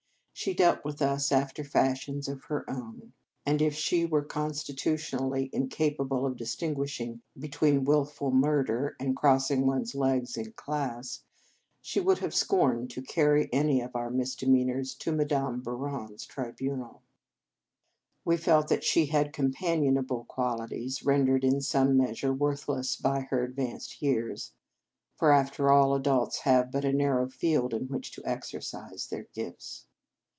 [0.33, 3.13] She dealt with us after fashions of her own;
[3.45, 7.85] and, if she 231 In Our Convent Days were constitutionally incapable of dis tinguishing between
[7.85, 11.21] wilful murder and crossing one s legs in class,
[11.79, 16.25] she would have scorned to carry any of our misdemeanours to Madame Bou ron s
[16.25, 17.03] tribunal.
[18.25, 23.53] We felt that she had companionable qualities, rendered in some measure worthless by her ad
[23.55, 24.53] vanced years;
[25.17, 29.85] for, after all, adults have but a narrow field in which to exercise their gifts.